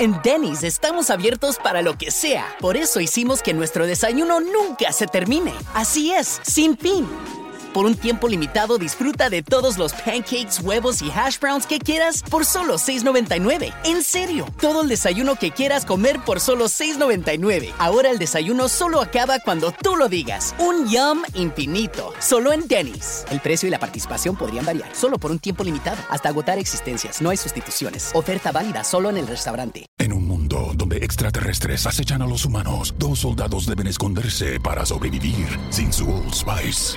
En 0.00 0.20
Denny's 0.22 0.64
estamos 0.64 1.08
abiertos 1.10 1.58
para 1.58 1.80
lo 1.80 1.96
que 1.96 2.10
sea. 2.10 2.56
Por 2.60 2.76
eso 2.76 3.00
hicimos 3.00 3.42
que 3.42 3.54
nuestro 3.54 3.86
desayuno 3.86 4.40
nunca 4.40 4.92
se 4.92 5.06
termine. 5.06 5.52
Así 5.72 6.12
es, 6.12 6.40
sin 6.42 6.76
fin. 6.76 7.06
Por 7.74 7.86
un 7.86 7.96
tiempo 7.96 8.28
limitado 8.28 8.78
disfruta 8.78 9.30
de 9.30 9.42
todos 9.42 9.78
los 9.78 9.92
pancakes, 9.94 10.60
huevos 10.62 11.02
y 11.02 11.10
hash 11.10 11.40
browns 11.40 11.66
que 11.66 11.80
quieras 11.80 12.22
por 12.22 12.46
solo 12.46 12.74
$6.99. 12.74 13.74
En 13.84 14.04
serio, 14.04 14.46
todo 14.60 14.82
el 14.82 14.88
desayuno 14.88 15.34
que 15.34 15.50
quieras 15.50 15.84
comer 15.84 16.20
por 16.24 16.38
solo 16.38 16.66
$6.99. 16.66 17.72
Ahora 17.78 18.10
el 18.10 18.20
desayuno 18.20 18.68
solo 18.68 19.00
acaba 19.00 19.40
cuando 19.40 19.72
tú 19.72 19.96
lo 19.96 20.08
digas. 20.08 20.54
Un 20.60 20.88
yum 20.88 21.24
infinito. 21.34 22.12
Solo 22.20 22.52
en 22.52 22.68
Denny's. 22.68 23.24
El 23.32 23.40
precio 23.40 23.66
y 23.66 23.72
la 23.72 23.80
participación 23.80 24.36
podrían 24.36 24.64
variar. 24.64 24.94
Solo 24.94 25.18
por 25.18 25.32
un 25.32 25.40
tiempo 25.40 25.64
limitado. 25.64 26.00
Hasta 26.10 26.28
agotar 26.28 26.60
existencias. 26.60 27.20
No 27.20 27.30
hay 27.30 27.36
sustituciones. 27.36 28.12
Oferta 28.14 28.52
válida 28.52 28.84
solo 28.84 29.10
en 29.10 29.16
el 29.16 29.26
restaurante. 29.26 29.84
En 29.98 30.12
un 30.12 30.28
mundo 30.28 30.70
donde 30.76 30.98
extraterrestres 30.98 31.86
acechan 31.86 32.22
a 32.22 32.26
los 32.28 32.44
humanos, 32.44 32.94
dos 32.98 33.18
soldados 33.18 33.66
deben 33.66 33.88
esconderse 33.88 34.60
para 34.60 34.86
sobrevivir 34.86 35.58
sin 35.70 35.92
su 35.92 36.08
Old 36.08 36.32
Spice. 36.32 36.96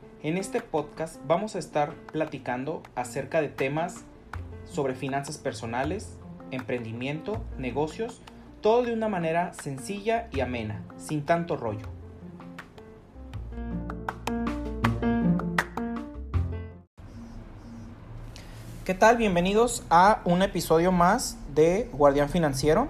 En 0.23 0.37
este 0.37 0.61
podcast 0.61 1.15
vamos 1.25 1.55
a 1.55 1.59
estar 1.59 1.95
platicando 2.11 2.83
acerca 2.93 3.41
de 3.41 3.49
temas 3.49 4.03
sobre 4.71 4.93
finanzas 4.93 5.39
personales, 5.39 6.15
emprendimiento, 6.51 7.43
negocios, 7.57 8.21
todo 8.61 8.83
de 8.83 8.93
una 8.93 9.09
manera 9.09 9.51
sencilla 9.55 10.27
y 10.31 10.41
amena, 10.41 10.83
sin 10.95 11.25
tanto 11.25 11.57
rollo. 11.57 11.87
¿Qué 18.85 18.93
tal? 18.93 19.17
Bienvenidos 19.17 19.83
a 19.89 20.21
un 20.25 20.43
episodio 20.43 20.91
más 20.91 21.35
de 21.55 21.89
Guardián 21.93 22.29
Financiero. 22.29 22.89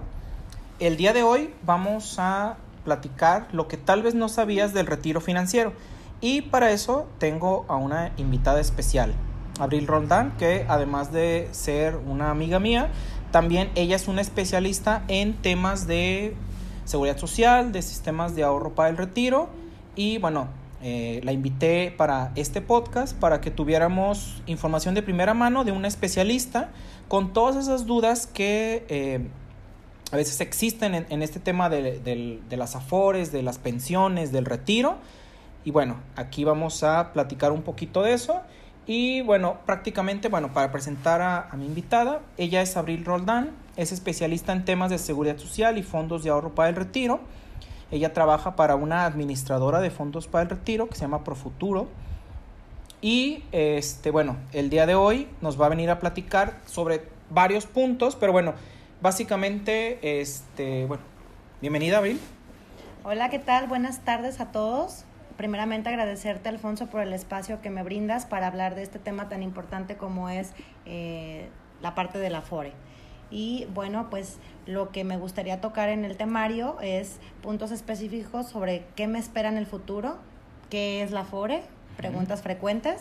El 0.80 0.98
día 0.98 1.14
de 1.14 1.22
hoy 1.22 1.54
vamos 1.64 2.18
a 2.18 2.58
platicar 2.84 3.48
lo 3.52 3.68
que 3.68 3.78
tal 3.78 4.02
vez 4.02 4.14
no 4.14 4.28
sabías 4.28 4.74
del 4.74 4.84
retiro 4.84 5.22
financiero. 5.22 5.72
Y 6.22 6.42
para 6.42 6.70
eso 6.70 7.08
tengo 7.18 7.66
a 7.68 7.74
una 7.74 8.12
invitada 8.16 8.60
especial, 8.60 9.12
Abril 9.58 9.88
Rondán, 9.88 10.36
que 10.38 10.64
además 10.68 11.12
de 11.12 11.48
ser 11.50 11.96
una 11.96 12.30
amiga 12.30 12.60
mía, 12.60 12.90
también 13.32 13.70
ella 13.74 13.96
es 13.96 14.06
una 14.06 14.20
especialista 14.20 15.02
en 15.08 15.34
temas 15.34 15.88
de 15.88 16.36
seguridad 16.84 17.18
social, 17.18 17.72
de 17.72 17.82
sistemas 17.82 18.36
de 18.36 18.44
ahorro 18.44 18.72
para 18.72 18.88
el 18.88 18.96
retiro. 18.96 19.48
Y 19.96 20.18
bueno, 20.18 20.46
eh, 20.80 21.20
la 21.24 21.32
invité 21.32 21.90
para 21.90 22.30
este 22.36 22.60
podcast 22.60 23.18
para 23.18 23.40
que 23.40 23.50
tuviéramos 23.50 24.44
información 24.46 24.94
de 24.94 25.02
primera 25.02 25.34
mano 25.34 25.64
de 25.64 25.72
una 25.72 25.88
especialista 25.88 26.70
con 27.08 27.32
todas 27.32 27.56
esas 27.56 27.84
dudas 27.84 28.28
que 28.28 28.84
eh, 28.88 29.26
a 30.12 30.16
veces 30.16 30.40
existen 30.40 30.94
en, 30.94 31.22
este 31.22 31.40
tema 31.40 31.68
de, 31.68 31.98
de 31.98 32.56
las 32.56 32.76
afores, 32.76 33.32
de 33.32 33.42
las 33.42 33.58
pensiones, 33.58 34.30
del 34.30 34.44
retiro. 34.44 34.98
Y 35.64 35.70
bueno, 35.70 35.96
aquí 36.16 36.44
vamos 36.44 36.82
a 36.82 37.12
platicar 37.12 37.52
un 37.52 37.62
poquito 37.62 38.02
de 38.02 38.14
eso. 38.14 38.40
Y 38.86 39.22
bueno, 39.22 39.58
prácticamente, 39.64 40.28
bueno, 40.28 40.52
para 40.52 40.72
presentar 40.72 41.22
a, 41.22 41.48
mi 41.56 41.66
invitada, 41.66 42.20
ella 42.36 42.62
es 42.62 42.76
Abril 42.76 43.04
Roldán, 43.04 43.50
es 43.76 43.92
especialista 43.92 44.52
en 44.52 44.64
temas 44.64 44.90
de 44.90 44.98
seguridad 44.98 45.38
social 45.38 45.78
y 45.78 45.82
fondos 45.82 46.24
de 46.24 46.30
ahorro 46.30 46.50
para 46.54 46.68
el 46.68 46.74
retiro. 46.74 47.20
Ella 47.92 48.12
trabaja 48.12 48.56
para 48.56 48.74
una 48.74 49.04
administradora 49.04 49.80
de 49.80 49.90
fondos 49.90 50.26
para 50.26 50.42
el 50.42 50.50
retiro 50.50 50.88
que 50.88 50.96
se 50.96 51.02
llama 51.02 51.22
Profuturo. 51.22 51.88
Y 53.00 53.44
este, 53.52 54.10
bueno, 54.10 54.36
el 54.52 54.68
día 54.68 54.86
de 54.86 54.94
hoy 54.94 55.28
nos 55.40 55.60
va 55.60 55.66
a 55.66 55.68
venir 55.68 55.90
a 55.90 56.00
platicar 56.00 56.58
sobre 56.66 57.04
varios 57.30 57.66
puntos, 57.66 58.16
pero 58.16 58.32
bueno, 58.32 58.54
básicamente, 59.00 60.20
este, 60.20 60.86
bueno, 60.86 61.02
bienvenida 61.60 61.98
Abril. 61.98 62.20
Hola, 63.04 63.30
¿qué 63.30 63.38
tal? 63.38 63.68
Buenas 63.68 64.04
tardes 64.04 64.40
a 64.40 64.52
todos 64.52 65.04
primeramente 65.42 65.88
agradecerte, 65.88 66.48
Alfonso, 66.48 66.86
por 66.86 67.00
el 67.00 67.12
espacio 67.12 67.60
que 67.60 67.68
me 67.68 67.82
brindas 67.82 68.26
para 68.26 68.46
hablar 68.46 68.76
de 68.76 68.84
este 68.84 69.00
tema 69.00 69.28
tan 69.28 69.42
importante 69.42 69.96
como 69.96 70.28
es 70.28 70.52
eh, 70.86 71.48
la 71.80 71.96
parte 71.96 72.20
de 72.20 72.30
la 72.30 72.42
FORE. 72.42 72.72
Y 73.28 73.66
bueno, 73.74 74.06
pues 74.08 74.38
lo 74.66 74.92
que 74.92 75.02
me 75.02 75.16
gustaría 75.16 75.60
tocar 75.60 75.88
en 75.88 76.04
el 76.04 76.16
temario 76.16 76.76
es 76.80 77.18
puntos 77.42 77.72
específicos 77.72 78.46
sobre 78.46 78.84
qué 78.94 79.08
me 79.08 79.18
espera 79.18 79.48
en 79.48 79.58
el 79.58 79.66
futuro, 79.66 80.16
qué 80.70 81.02
es 81.02 81.10
la 81.10 81.24
FORE, 81.24 81.64
preguntas 81.96 82.40
frecuentes. 82.40 83.00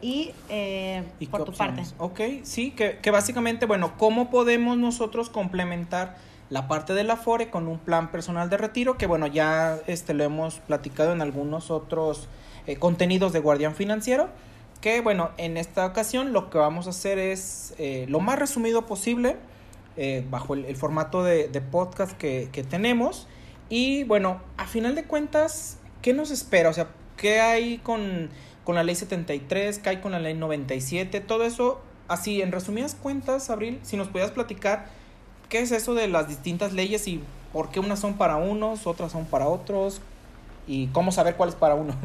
Y, 0.00 0.30
eh, 0.48 1.04
por 1.30 1.44
tu 1.44 1.52
parte. 1.52 1.82
Ok, 1.98 2.20
sí, 2.42 2.70
que, 2.70 3.00
que 3.02 3.10
básicamente, 3.10 3.66
bueno, 3.66 3.98
¿cómo 3.98 4.30
podemos 4.30 4.78
nosotros 4.78 5.28
complementar 5.28 6.16
la 6.50 6.68
parte 6.68 6.94
del 6.94 7.10
Afore 7.10 7.50
con 7.50 7.66
un 7.66 7.78
plan 7.78 8.10
personal 8.10 8.48
de 8.48 8.56
retiro, 8.56 8.96
que 8.96 9.06
bueno, 9.06 9.26
ya 9.26 9.78
este, 9.86 10.14
lo 10.14 10.24
hemos 10.24 10.60
platicado 10.60 11.12
en 11.12 11.20
algunos 11.20 11.70
otros 11.70 12.28
eh, 12.66 12.76
contenidos 12.76 13.32
de 13.32 13.40
Guardián 13.40 13.74
Financiero, 13.74 14.28
que 14.80 15.00
bueno, 15.00 15.30
en 15.38 15.56
esta 15.56 15.86
ocasión 15.86 16.32
lo 16.32 16.50
que 16.50 16.58
vamos 16.58 16.86
a 16.86 16.90
hacer 16.90 17.18
es 17.18 17.74
eh, 17.78 18.06
lo 18.08 18.20
más 18.20 18.38
resumido 18.38 18.86
posible, 18.86 19.36
eh, 19.96 20.24
bajo 20.30 20.54
el, 20.54 20.76
formato 20.76 21.24
de, 21.24 21.48
podcast 21.70 22.12
que, 22.16 22.66
tenemos, 22.68 23.26
y 23.68 24.04
bueno, 24.04 24.40
a 24.56 24.66
final 24.66 24.94
de 24.94 25.04
cuentas, 25.04 25.78
¿qué 26.02 26.12
nos 26.12 26.30
espera? 26.30 26.68
O 26.68 26.72
sea, 26.72 26.88
¿qué 27.16 27.40
hay 27.40 27.78
con, 27.78 28.30
con 28.62 28.76
la 28.76 28.84
ley 28.84 28.94
73? 28.94 29.78
¿Qué 29.78 29.88
hay 29.88 29.96
con 29.96 30.12
la 30.12 30.20
ley 30.20 30.34
97? 30.34 31.20
Todo 31.20 31.44
eso, 31.44 31.80
así, 32.06 32.42
en 32.42 32.52
resumidas 32.52 32.94
cuentas, 32.94 33.50
Abril, 33.50 33.80
si 33.82 33.96
nos 33.96 34.08
pudieras 34.08 34.30
platicar 34.30 34.86
¿qué 35.48 35.60
es 35.60 35.72
eso 35.72 35.94
de 35.94 36.08
las 36.08 36.28
distintas 36.28 36.72
leyes 36.72 37.06
y 37.08 37.22
por 37.52 37.70
qué 37.70 37.80
unas 37.80 37.98
son 37.98 38.14
para 38.14 38.36
unos, 38.36 38.86
otras 38.86 39.12
son 39.12 39.24
para 39.26 39.48
otros? 39.48 40.00
¿Y 40.66 40.88
cómo 40.88 41.12
saber 41.12 41.36
cuál 41.36 41.50
es 41.50 41.54
para 41.54 41.74
uno? 41.74 41.94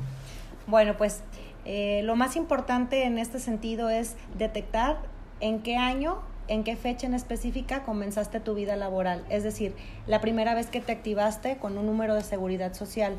Bueno, 0.68 0.96
pues 0.96 1.22
eh, 1.66 2.02
lo 2.04 2.16
más 2.16 2.36
importante 2.36 3.04
en 3.04 3.18
este 3.18 3.40
sentido 3.40 3.90
es 3.90 4.16
detectar 4.38 5.00
en 5.42 5.60
qué 5.60 5.76
año, 5.76 6.20
en 6.48 6.64
qué 6.64 6.76
fecha 6.76 7.08
en 7.08 7.14
específica 7.14 7.84
comenzaste 7.84 8.40
tu 8.40 8.54
vida 8.54 8.76
laboral. 8.76 9.26
Es 9.30 9.44
decir, 9.44 9.76
la 10.08 10.22
primera 10.22 10.54
vez 10.54 10.68
que 10.68 10.80
te 10.80 10.92
activaste 10.92 11.58
con 11.58 11.78
un 11.78 11.88
número 11.88 12.16
de 12.16 12.22
seguridad 12.22 12.74
social. 12.74 13.18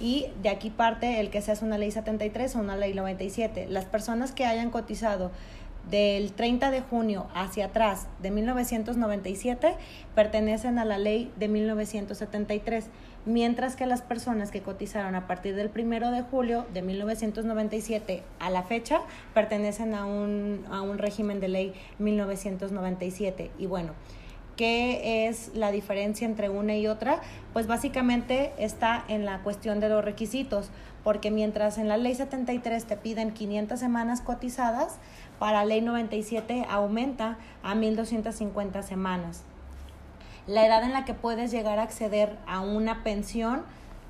Y 0.00 0.26
de 0.42 0.48
aquí 0.48 0.70
parte 0.70 1.20
el 1.20 1.30
que 1.30 1.40
seas 1.40 1.62
una 1.62 1.78
ley 1.78 1.90
73 1.90 2.56
o 2.56 2.60
una 2.60 2.76
ley 2.76 2.94
97. 2.94 3.66
Las 3.68 3.84
personas 3.84 4.32
que 4.32 4.44
hayan 4.44 4.70
cotizado 4.70 5.30
del 5.90 6.32
30 6.32 6.70
de 6.70 6.80
junio 6.80 7.26
hacia 7.34 7.66
atrás 7.66 8.06
de 8.22 8.30
1997 8.30 9.74
pertenecen 10.14 10.78
a 10.78 10.84
la 10.84 10.98
ley 10.98 11.32
de 11.36 11.48
1973, 11.48 12.86
mientras 13.26 13.76
que 13.76 13.86
las 13.86 14.02
personas 14.02 14.50
que 14.50 14.62
cotizaron 14.62 15.14
a 15.14 15.26
partir 15.26 15.54
del 15.54 15.70
1 15.74 16.10
de 16.10 16.22
julio 16.22 16.66
de 16.72 16.82
1997 16.82 18.22
a 18.38 18.50
la 18.50 18.62
fecha 18.62 19.00
pertenecen 19.34 19.94
a 19.94 20.06
un, 20.06 20.64
a 20.70 20.82
un 20.82 20.98
régimen 20.98 21.40
de 21.40 21.48
ley 21.48 21.74
1997. 21.98 23.50
Y 23.58 23.66
bueno, 23.66 23.92
¿Qué 24.56 25.26
es 25.26 25.50
la 25.54 25.72
diferencia 25.72 26.26
entre 26.26 26.48
una 26.48 26.76
y 26.76 26.86
otra? 26.86 27.20
Pues 27.52 27.66
básicamente 27.66 28.52
está 28.56 29.04
en 29.08 29.24
la 29.24 29.42
cuestión 29.42 29.80
de 29.80 29.88
los 29.88 30.04
requisitos, 30.04 30.70
porque 31.02 31.32
mientras 31.32 31.76
en 31.76 31.88
la 31.88 31.96
ley 31.96 32.14
73 32.14 32.84
te 32.84 32.96
piden 32.96 33.32
500 33.32 33.80
semanas 33.80 34.20
cotizadas, 34.20 34.98
para 35.38 35.64
ley 35.64 35.80
97 35.80 36.66
aumenta 36.68 37.38
a 37.62 37.74
1.250 37.74 38.82
semanas. 38.82 39.44
La 40.46 40.66
edad 40.66 40.82
en 40.82 40.92
la 40.92 41.04
que 41.04 41.14
puedes 41.14 41.50
llegar 41.50 41.78
a 41.78 41.82
acceder 41.82 42.36
a 42.46 42.60
una 42.60 43.02
pensión 43.02 43.62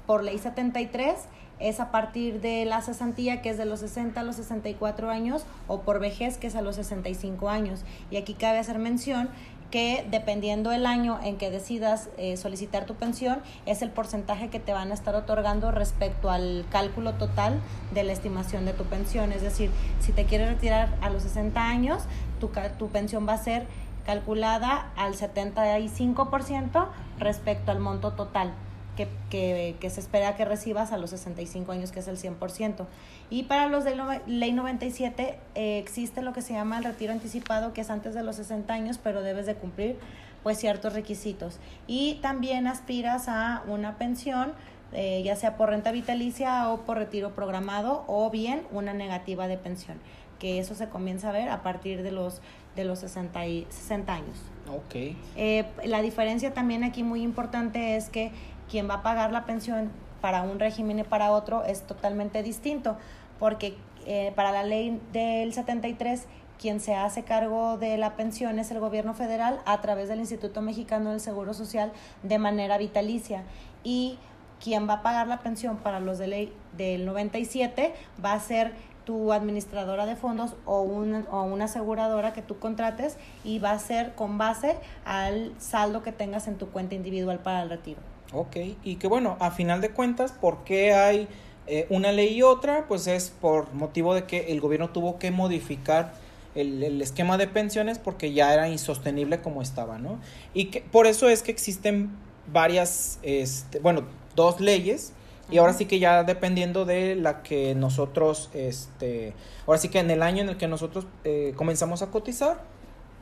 por 0.07 0.25
ley 0.25 0.39
73 0.39 1.17
es 1.61 1.81
a 1.81 1.91
partir 1.91 2.41
de 2.41 2.65
la 2.65 2.83
cesantía, 2.83 3.41
que 3.41 3.51
es 3.51 3.59
de 3.59 3.65
los 3.65 3.81
60 3.81 4.21
a 4.21 4.25
los 4.25 4.37
64 4.37 5.11
años, 5.11 5.47
o 5.69 5.83
por 5.83 6.01
vejez, 6.01 6.37
que 6.37 6.49
es 6.49 6.57
a 6.57 6.63
los 6.63 6.77
65 6.77 7.49
años. 7.49 7.85
Y 8.11 8.17
aquí 8.17 8.35
cabe 8.35 8.59
hacer 8.59 8.79
mención 8.79 9.29
que 9.75 10.07
dependiendo 10.09 10.71
del 10.71 10.87
año 10.87 11.19
en 11.25 11.37
que 11.37 11.51
decidas 11.51 12.09
eh, 12.17 12.37
solicitar 12.37 12.87
tu 12.87 12.95
pensión, 12.95 13.41
es 13.67 13.83
el 13.83 13.91
porcentaje 13.91 14.49
que 14.49 14.61
te 14.61 14.73
van 14.73 14.93
a 14.93 14.95
estar 14.95 15.17
otorgando 15.17 15.73
respecto 15.73 16.31
al 16.31 16.65
cálculo 16.71 17.15
total 17.15 17.59
de 17.93 18.05
la 18.05 18.13
estimación 18.13 18.67
de 18.67 18.73
tu 18.73 18.85
pensión. 18.85 19.33
Es 19.33 19.43
decir, 19.43 19.73
si 19.99 20.13
te 20.13 20.27
quieres 20.27 20.47
retirar 20.47 20.95
a 21.01 21.11
los 21.11 21.25
60 21.25 21.61
años, 21.61 22.05
tu, 22.39 22.53
tu 22.79 22.89
pensión 22.91 23.27
va 23.27 23.33
a 23.33 23.39
ser 23.39 23.67
calculada 24.07 24.93
al 24.95 25.15
75% 25.15 26.87
respecto 27.19 27.73
al 27.73 27.81
monto 27.81 28.13
total. 28.13 28.53
Que, 28.97 29.09
que, 29.29 29.75
que, 29.81 29.91
se 29.91 29.99
espera 29.99 30.37
que 30.37 30.45
recibas 30.45 30.93
a 30.93 30.99
los 30.99 31.11
65 31.11 31.73
años, 31.73 31.91
que 31.91 31.99
es 31.99 32.07
el 32.07 32.17
100%. 32.17 32.87
Y 33.29 33.45
para 33.45 33.67
los 33.69 33.83
de 33.85 33.97
ley 34.27 34.53
97 34.53 35.39
eh, 35.55 35.79
existe 35.79 36.23
lo 36.23 36.33
que 36.33 36.43
se 36.43 36.53
llama 36.53 36.79
el 36.79 36.85
retiro 36.85 37.13
anticipado, 37.13 37.73
que 37.73 37.81
es 37.81 37.91
antes 37.91 38.15
de 38.15 38.23
los 38.23 38.37
60 38.37 38.73
años, 38.73 39.01
pero 39.03 39.23
debes 39.23 39.47
de 39.47 39.57
cumplir 39.57 39.97
pues 40.45 40.59
ciertos 40.59 40.93
requisitos. 40.93 41.59
Y 41.89 42.17
también 42.23 42.69
aspiras 42.69 43.29
a 43.29 43.65
una 43.67 43.97
pensión, 43.97 44.53
eh, 44.93 45.23
ya 45.25 45.35
sea 45.35 45.57
por 45.57 45.71
renta 45.71 45.91
vitalicia 45.91 46.71
o 46.71 46.83
por 46.83 46.99
retiro 46.99 47.35
programado, 47.35 48.05
o 48.07 48.31
bien 48.31 48.63
una 48.71 48.93
negativa 48.93 49.49
de 49.49 49.57
pensión, 49.57 49.99
que 50.39 50.61
eso 50.61 50.75
se 50.75 50.89
comienza 50.89 51.31
a 51.31 51.33
ver 51.33 51.49
a 51.49 51.63
partir 51.63 52.03
de 52.03 52.13
los, 52.13 52.43
de 52.77 52.85
los 52.85 52.99
60, 53.01 53.47
y, 53.47 53.67
60 53.71 54.15
años. 54.15 54.39
Ok. 54.69 55.17
Eh, 55.37 55.65
la 55.87 56.03
diferencia 56.03 56.53
también 56.53 56.85
aquí 56.85 57.03
muy 57.03 57.23
importante 57.23 57.97
es 57.97 58.11
que 58.11 58.31
quien 58.71 58.89
va 58.89 58.95
a 58.95 59.03
pagar 59.03 59.33
la 59.33 59.45
pensión 59.45 59.91
para 60.21 60.43
un 60.43 60.59
régimen 60.59 60.99
y 60.99 61.05
para 61.05 61.33
otro 61.33 61.65
es 61.65 61.87
totalmente 61.87 62.43
distinto, 62.43 62.97
porque 63.39 63.77
eh, 64.07 64.33
para 64.35 64.53
la 64.53 64.63
ley 64.63 65.01
del 65.13 65.53
73 65.53 66.27
quien 66.59 66.81
se 66.81 66.95
hace 66.95 67.25
cargo 67.25 67.79
de 67.79 67.99
la 67.99 68.17
pensión 68.17 68.59
es 68.59 68.71
el 68.71 68.81
gobierno 68.81 69.15
federal 69.15 69.61
a 69.67 69.81
través 69.81 70.09
del 70.09 70.21
Instituto 70.21 70.63
Mexicano 70.63 71.11
del 71.11 71.21
Seguro 71.21 71.53
Social 71.53 71.93
de 72.23 72.39
manera 72.39 72.79
vitalicia 72.79 73.43
y 73.83 74.19
quien 74.63 74.89
va 74.89 74.95
a 74.95 75.03
pagar 75.03 75.27
la 75.27 75.41
pensión 75.41 75.79
para 75.79 76.01
los 76.01 76.19
de 76.19 76.29
ley 76.29 76.53
del 76.77 77.07
97 77.07 77.93
va 78.25 78.33
a 78.33 78.41
ser 78.41 78.73
tu 79.05 79.33
administradora 79.33 80.07
de 80.07 80.17
fondos 80.17 80.55
o, 80.65 80.79
o 80.81 81.43
una 81.43 81.65
aseguradora 81.65 82.33
que 82.33 82.41
tú 82.41 82.59
contrates 82.59 83.19
y 83.45 83.59
va 83.59 83.73
a 83.73 83.79
ser 83.79 84.15
con 84.15 84.39
base 84.39 84.77
al 85.05 85.53
saldo 85.59 86.03
que 86.03 86.13
tengas 86.13 86.49
en 86.49 86.57
tu 86.57 86.71
cuenta 86.71 86.95
individual 86.95 87.41
para 87.41 87.63
el 87.63 87.69
retiro. 87.69 88.14
Ok, 88.35 88.57
y 88.83 88.97
que 88.97 89.07
bueno, 89.07 89.37
a 89.39 89.53
final 89.53 89.81
de 89.81 89.91
cuentas, 89.91 90.33
¿por 90.33 90.65
qué 90.65 90.93
hay 90.93 91.29
eh, 91.69 91.87
una 91.89 92.11
ley 92.11 92.35
y 92.35 92.43
otra? 92.43 92.87
Pues 92.89 93.07
es 93.07 93.31
por 93.31 93.73
motivo 93.73 94.13
de 94.13 94.25
que 94.25 94.53
el 94.53 94.61
gobierno 94.61 94.91
tuvo 94.91 95.21
que 95.21 95.31
modificar 95.31 96.15
el, 96.57 96.83
el, 96.83 97.01
esquema 97.01 97.39
de 97.39 97.47
pensiones 97.47 98.01
porque 98.01 98.33
ya 98.33 98.53
era 98.53 98.69
insostenible 98.69 99.41
como 99.41 99.63
estaba, 99.63 99.99
¿no? 99.99 100.19
Y 100.53 100.67
que 100.67 100.81
por 100.81 101.07
eso 101.07 101.29
es 101.29 101.43
que 101.43 101.53
existen 101.53 102.11
varias, 102.53 103.21
este, 103.23 103.79
bueno, 103.79 104.03
dos 104.35 104.61
leyes. 104.61 105.13
Y 105.51 105.59
ahora 105.59 105.75
sí 105.75 105.85
que 105.85 105.99
ya 105.99 106.25
dependiendo 106.25 106.85
de 106.87 107.15
la 107.17 107.43
que 107.43 107.75
nosotros, 107.75 108.51
este, 108.55 109.35
ahora 109.67 109.79
sí 109.79 109.91
que 109.91 109.99
en 109.99 110.11
el 110.11 110.23
año 110.23 110.43
en 110.43 110.49
el 110.49 110.57
que 110.57 110.67
nosotros 110.67 111.07
eh, 111.23 111.53
comenzamos 111.55 112.03
a 112.03 112.11
cotizar, 112.11 112.63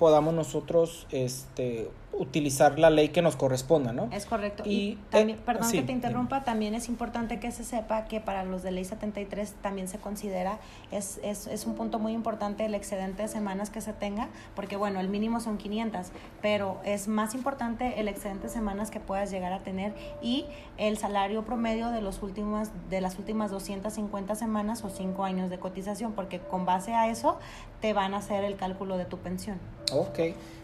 podamos 0.02 0.34
nosotros 0.34 1.06
este, 1.12 1.88
utilizar 2.12 2.76
la 2.76 2.90
ley 2.90 3.10
que 3.10 3.22
nos 3.22 3.36
corresponda, 3.36 3.92
¿no? 3.92 4.08
Es 4.10 4.26
correcto. 4.26 4.64
Y, 4.66 4.98
también, 5.10 5.38
perdón 5.38 5.70
que 5.70 5.82
te 5.82 5.92
interrumpa, 5.92 6.42
también 6.42 6.74
es 6.74 6.88
importante 6.88 7.38
que 7.38 7.52
se 7.52 7.62
sepa 7.62 8.06
que 8.06 8.18
para 8.18 8.42
los 8.42 8.64
de 8.64 8.72
ley 8.72 8.84
73 8.84 9.54
también 9.62 9.86
se 9.86 9.98
considera, 9.98 10.58
es, 10.90 11.20
es, 11.22 11.46
es 11.46 11.66
un 11.66 11.76
punto 11.76 12.00
muy 12.00 12.14
importante 12.14 12.64
el 12.64 12.74
excedente 12.74 13.22
de 13.22 13.28
semanas 13.28 13.70
que 13.70 13.80
se 13.80 13.92
tenga, 13.92 14.28
porque 14.56 14.74
bueno, 14.76 14.98
el 14.98 15.08
mínimo 15.08 15.38
son 15.38 15.56
500, 15.56 16.08
pero 16.40 16.80
es 16.84 17.06
más 17.06 17.36
importante 17.36 18.00
el 18.00 18.08
excedente 18.08 18.48
de 18.48 18.52
semanas 18.52 18.90
que 18.90 18.98
puedas 18.98 19.30
llegar 19.30 19.52
a 19.52 19.62
tener 19.62 19.94
y 20.20 20.46
el 20.78 20.98
salario 20.98 21.44
promedio 21.44 21.90
de, 21.90 22.02
los 22.02 22.24
últimos, 22.24 22.70
de 22.90 23.00
las 23.00 23.20
últimas 23.20 23.52
250 23.52 24.34
semanas 24.34 24.82
o 24.82 24.90
5 24.90 25.22
años 25.22 25.48
de 25.48 25.60
cotización, 25.60 26.10
porque 26.12 26.40
con 26.40 26.66
base 26.66 26.92
a 26.92 27.08
eso 27.08 27.38
te 27.82 27.92
van 27.92 28.14
a 28.14 28.18
hacer 28.18 28.44
el 28.44 28.56
cálculo 28.56 28.96
de 28.96 29.04
tu 29.04 29.18
pensión. 29.18 29.58
Ok. 29.92 30.18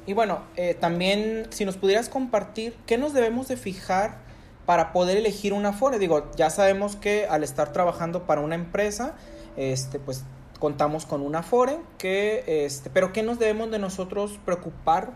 Y 0.06 0.14
bueno, 0.14 0.38
eh, 0.56 0.72
también 0.72 1.48
si 1.50 1.66
nos 1.66 1.76
pudieras 1.76 2.08
compartir, 2.08 2.74
¿qué 2.86 2.96
nos 2.96 3.12
debemos 3.12 3.48
de 3.48 3.58
fijar 3.58 4.16
para 4.64 4.92
poder 4.92 5.18
elegir 5.18 5.52
una 5.52 5.70
Afore? 5.70 5.98
Digo, 5.98 6.30
ya 6.36 6.48
sabemos 6.48 6.96
que 6.96 7.26
al 7.26 7.44
estar 7.44 7.72
trabajando 7.72 8.22
para 8.26 8.40
una 8.40 8.54
empresa, 8.54 9.14
este, 9.56 9.98
pues 9.98 10.24
contamos 10.60 11.04
con 11.04 11.20
una 11.20 11.40
Afore, 11.40 11.78
que, 11.98 12.64
este, 12.64 12.88
pero 12.88 13.12
¿qué 13.12 13.22
nos 13.22 13.38
debemos 13.38 13.70
de 13.70 13.78
nosotros 13.78 14.38
preocupar 14.44 15.10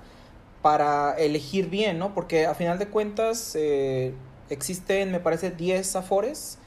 para 0.60 1.14
elegir 1.14 1.70
bien, 1.70 1.98
no? 1.98 2.14
Porque 2.14 2.46
a 2.46 2.54
final 2.54 2.78
de 2.78 2.88
cuentas 2.88 3.54
eh, 3.54 4.12
existen, 4.50 5.12
me 5.12 5.20
parece, 5.20 5.50
10 5.50 5.96
Afores, 5.96 6.58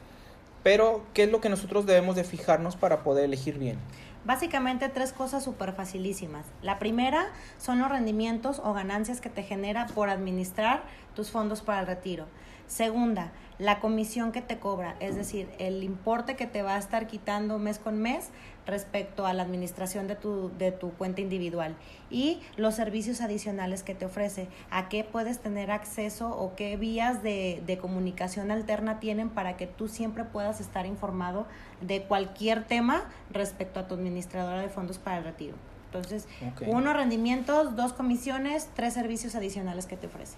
pero 0.63 1.03
¿qué 1.13 1.23
es 1.23 1.29
lo 1.29 1.41
que 1.41 1.49
nosotros 1.49 1.85
debemos 1.85 2.15
de 2.15 2.23
fijarnos 2.23 2.75
para 2.75 3.03
poder 3.03 3.25
elegir 3.25 3.59
bien? 3.59 3.77
Básicamente 4.25 4.89
tres 4.89 5.13
cosas 5.13 5.43
súper 5.43 5.73
facilísimas. 5.73 6.47
La 6.63 6.79
primera 6.79 7.27
son 7.59 7.77
los 7.77 7.89
rendimientos 7.89 8.59
o 8.63 8.73
ganancias 8.73 9.21
que 9.21 9.29
te 9.29 9.43
genera 9.43 9.85
por 9.93 10.09
administrar 10.09 10.81
tus 11.15 11.29
fondos 11.29 11.61
para 11.61 11.81
el 11.81 11.87
retiro. 11.87 12.25
Segunda, 12.65 13.31
la 13.57 13.79
comisión 13.79 14.31
que 14.31 14.41
te 14.41 14.59
cobra, 14.59 14.95
es 14.99 15.15
decir, 15.15 15.49
el 15.59 15.83
importe 15.83 16.35
que 16.35 16.45
te 16.45 16.61
va 16.61 16.75
a 16.75 16.77
estar 16.77 17.07
quitando 17.07 17.57
mes 17.57 17.79
con 17.79 18.01
mes 18.01 18.29
respecto 18.65 19.25
a 19.25 19.33
la 19.33 19.43
administración 19.43 20.07
de 20.07 20.15
tu, 20.15 20.51
de 20.57 20.71
tu 20.71 20.91
cuenta 20.91 21.21
individual 21.21 21.75
y 22.09 22.41
los 22.57 22.75
servicios 22.75 23.21
adicionales 23.21 23.83
que 23.83 23.95
te 23.95 24.05
ofrece, 24.05 24.47
a 24.71 24.89
qué 24.89 25.03
puedes 25.03 25.39
tener 25.39 25.71
acceso 25.71 26.29
o 26.29 26.55
qué 26.55 26.75
vías 26.75 27.23
de, 27.23 27.61
de 27.65 27.77
comunicación 27.77 28.51
alterna 28.51 28.99
tienen 28.99 29.29
para 29.29 29.55
que 29.55 29.67
tú 29.67 29.87
siempre 29.87 30.23
puedas 30.23 30.59
estar 30.59 30.85
informado 30.85 31.45
de 31.81 32.03
cualquier 32.03 32.65
tema 32.65 33.05
respecto 33.31 33.79
a 33.79 33.87
tu 33.87 33.95
administradora 33.95 34.61
de 34.61 34.69
fondos 34.69 34.97
para 34.97 35.19
el 35.19 35.23
retiro. 35.23 35.55
Entonces, 35.95 36.27
uno, 36.67 36.93
rendimientos, 36.93 37.75
dos, 37.75 37.93
comisiones, 37.93 38.69
tres 38.75 38.93
servicios 38.93 39.35
adicionales 39.35 39.85
que 39.85 39.97
te 39.97 40.07
ofrece. 40.07 40.35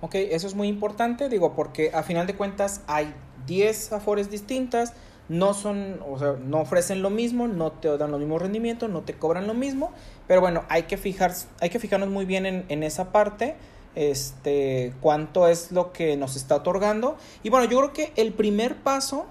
Ok, 0.00 0.14
eso 0.14 0.46
es 0.46 0.54
muy 0.54 0.68
importante, 0.68 1.28
digo, 1.28 1.54
porque 1.54 1.90
a 1.92 2.02
final 2.02 2.26
de 2.26 2.34
cuentas 2.34 2.82
hay 2.86 3.14
10 3.46 3.92
afores 3.92 4.30
distintas, 4.30 4.94
no 5.28 5.54
son, 5.54 6.00
o 6.08 6.18
sea, 6.18 6.32
no 6.32 6.60
ofrecen 6.60 7.02
lo 7.02 7.10
mismo, 7.10 7.46
no 7.46 7.72
te 7.72 7.96
dan 7.96 8.10
los 8.10 8.18
mismos 8.18 8.42
rendimientos, 8.42 8.90
no 8.90 9.02
te 9.02 9.14
cobran 9.14 9.46
lo 9.46 9.54
mismo, 9.54 9.92
pero 10.26 10.40
bueno, 10.40 10.64
hay 10.68 10.84
que 10.84 10.96
fijar, 10.96 11.32
hay 11.60 11.70
que 11.70 11.78
fijarnos 11.78 12.08
muy 12.08 12.24
bien 12.24 12.46
en, 12.46 12.64
en 12.68 12.82
esa 12.82 13.12
parte, 13.12 13.56
este, 13.94 14.92
cuánto 15.00 15.48
es 15.48 15.72
lo 15.72 15.92
que 15.92 16.16
nos 16.16 16.36
está 16.36 16.56
otorgando. 16.56 17.16
Y 17.42 17.50
bueno, 17.50 17.66
yo 17.70 17.78
creo 17.78 17.92
que 17.92 18.12
el 18.16 18.32
primer 18.32 18.76
paso 18.76 19.26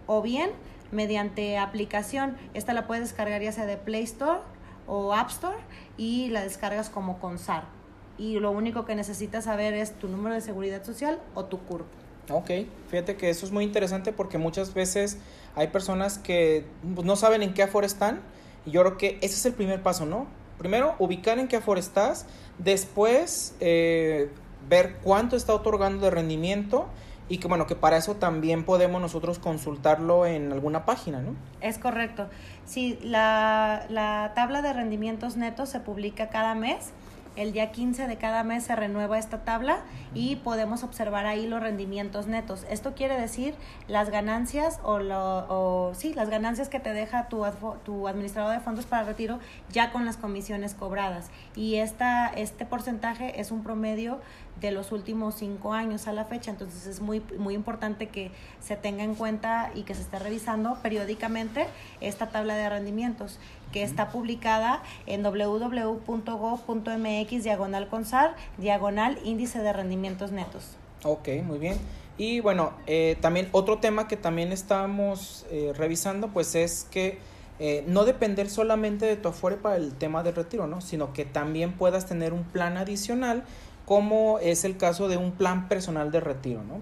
o 0.07 0.21
bien 0.21 0.51
mediante 0.93 1.57
aplicación. 1.57 2.37
Esta 2.53 2.75
la 2.75 2.87
puedes 2.87 3.05
descargar 3.05 3.41
ya 3.41 3.51
sea 3.51 3.65
de 3.65 3.79
Play 3.79 4.03
Store 4.03 4.41
o 4.87 5.15
App 5.15 5.31
Store 5.31 5.57
y 5.97 6.29
la 6.29 6.43
descargas 6.43 6.91
como 6.91 7.19
CONSAR. 7.19 7.76
Y 8.19 8.39
lo 8.39 8.51
único 8.51 8.85
que 8.85 8.95
necesitas 8.95 9.45
saber 9.45 9.75
es 9.75 9.99
tu 9.99 10.09
número 10.09 10.35
de 10.35 10.41
seguridad 10.41 10.85
social 10.85 11.21
o 11.35 11.45
tu 11.45 11.59
CURP. 11.59 11.87
Ok, 12.31 12.51
fíjate 12.89 13.17
que 13.17 13.31
eso 13.31 13.47
es 13.47 13.53
muy 13.53 13.65
interesante 13.65 14.13
porque 14.13 14.37
muchas 14.37 14.75
veces 14.75 15.19
hay 15.55 15.69
personas 15.69 16.19
que 16.19 16.65
pues, 16.95 17.07
no 17.07 17.15
saben 17.15 17.43
en 17.43 17.55
qué 17.55 17.63
aforo 17.63 17.87
están 17.87 18.21
y 18.65 18.73
yo 18.73 18.83
creo 18.83 18.99
que 18.99 19.19
ese 19.23 19.35
es 19.35 19.47
el 19.47 19.53
primer 19.53 19.83
paso, 19.83 20.07
¿no? 20.07 20.27
Primero, 20.59 20.97
ubicar 20.99 21.39
en 21.39 21.47
qué 21.49 21.57
aforo 21.57 21.79
estás, 21.79 22.27
después 22.59 23.55
eh, 23.61 24.31
ver 24.69 24.97
cuánto 25.03 25.37
está 25.37 25.55
otorgando 25.55 26.05
de 26.05 26.11
rendimiento 26.11 26.87
y 27.29 27.39
que 27.39 27.49
bueno, 27.49 27.67
que 27.67 27.77
para 27.77 27.97
eso 27.97 28.17
también 28.17 28.65
podemos 28.65 29.01
nosotros 29.01 29.39
consultarlo 29.39 30.27
en 30.27 30.53
alguna 30.53 30.85
página, 30.85 31.21
¿no? 31.21 31.37
Es 31.61 31.79
correcto. 31.79 32.29
Sí, 32.65 32.99
la, 33.03 33.87
la 33.89 34.33
tabla 34.35 34.63
de 34.63 34.73
rendimientos 34.73 35.37
netos 35.37 35.69
se 35.69 35.81
publica 35.81 36.29
cada 36.29 36.55
mes 36.55 36.93
el 37.37 37.53
día 37.53 37.71
15 37.71 38.07
de 38.07 38.17
cada 38.17 38.43
mes 38.45 38.65
se 38.65 38.75
renueva 38.75 39.19
esta 39.19 39.45
tabla 39.45 39.81
y 40.15 40.37
podemos 40.37 40.83
observar 40.83 41.27
ahí 41.27 41.47
los 41.47 41.61
rendimientos 41.61 42.27
netos. 42.27 42.67
Esto 42.71 42.95
quiere 42.95 43.21
decir 43.21 43.55
las 43.89 44.11
ganancias 44.11 44.81
o, 44.83 44.99
lo, 44.99 45.47
o 45.49 45.95
sí, 45.95 46.15
las 46.15 46.31
ganancias 46.31 46.69
que 46.69 46.81
te 46.81 46.93
deja 46.93 47.29
tu, 47.29 47.45
tu 47.85 48.09
administrador 48.09 48.53
de 48.53 48.61
fondos 48.61 48.87
para 48.87 49.05
retiro 49.05 49.39
ya 49.71 49.93
con 49.93 50.05
las 50.05 50.17
comisiones 50.17 50.75
cobradas. 50.75 51.31
Y 51.55 51.77
esta, 51.77 52.29
este 52.29 52.67
porcentaje 52.67 53.41
es 53.41 53.51
un 53.51 53.63
promedio 53.63 54.21
de 54.61 54.71
los 54.71 54.91
últimos 54.93 55.35
cinco 55.35 55.75
años 55.75 56.07
a 56.09 56.13
la 56.13 56.25
fecha. 56.25 56.51
Entonces 56.51 56.87
es 56.87 57.01
muy, 57.01 57.23
muy 57.39 57.55
importante 57.55 58.09
que 58.09 58.31
se 58.61 58.77
tenga 58.77 59.05
en 59.05 59.15
cuenta 59.15 59.71
y 59.75 59.83
que 59.83 59.95
se 59.95 60.03
esté 60.03 60.19
revisando 60.19 60.79
periódicamente 60.83 61.67
esta 62.01 62.29
tabla 62.29 62.57
de 62.57 62.69
rendimientos 62.69 63.39
que 63.73 63.83
está 63.83 64.09
publicada 64.11 64.83
en 65.07 65.23
www.go.mx 65.23 66.05
diagonal 67.45 67.89
consar 67.89 68.35
diagonal 68.59 69.19
índice 69.25 69.61
de 69.61 69.73
rendimientos 69.73 70.33
netos. 70.33 70.77
Ok, 71.03 71.29
muy 71.45 71.59
bien. 71.59 71.79
Y 72.19 72.41
bueno, 72.41 72.73
eh, 72.87 73.17
también 73.21 73.49
otro 73.53 73.79
tema 73.79 74.09
que 74.09 74.17
también 74.17 74.53
estamos 74.53 75.45
eh, 75.51 75.73
revisando, 75.77 76.29
pues 76.29 76.55
es 76.55 76.87
que 76.91 77.19
eh, 77.59 77.85
no 77.87 78.05
depender 78.05 78.49
solamente 78.51 79.07
de 79.07 79.17
tu 79.17 79.29
Afore 79.29 79.57
para 79.57 79.77
el 79.77 79.95
tema 79.95 80.23
del 80.23 80.35
retiro, 80.35 80.67
¿no? 80.67 80.81
Sino 80.81 81.13
que 81.13 81.25
también 81.25 81.73
puedas 81.73 82.07
tener 82.07 82.33
un 82.33 82.45
plan 82.45 82.77
adicional, 82.77 83.45
como 83.85 84.39
es 84.41 84.65
el 84.65 84.77
caso 84.77 85.09
de 85.09 85.17
un 85.17 85.33
plan 85.33 85.69
personal 85.69 86.11
de 86.11 86.21
retiro, 86.21 86.63
¿no? 86.65 86.81